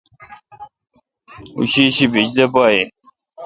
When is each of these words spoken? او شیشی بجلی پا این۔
او 1.55 1.61
شیشی 1.71 2.05
بجلی 2.13 2.45
پا 2.53 2.63
این۔ 2.73 2.89